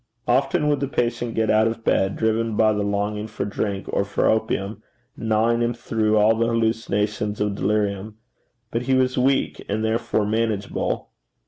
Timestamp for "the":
0.79-0.87, 2.73-2.81, 6.35-6.47